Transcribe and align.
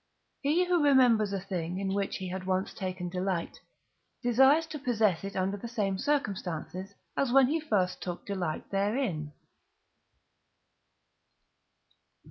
He 0.41 0.65
who 0.65 0.83
remembers 0.83 1.31
a 1.31 1.39
thing, 1.39 1.77
in 1.77 1.93
which 1.93 2.17
he 2.17 2.29
has 2.29 2.43
once 2.43 2.73
taken 2.73 3.07
delight, 3.07 3.59
desires 4.23 4.65
to 4.65 4.79
possess 4.79 5.23
it 5.23 5.35
under 5.35 5.57
the 5.57 5.67
same 5.67 5.99
circumstances 5.99 6.95
as 7.15 7.31
when 7.31 7.45
he 7.45 7.59
first 7.59 8.01
took 8.01 8.25
delight 8.25 8.71
therein. 8.71 9.31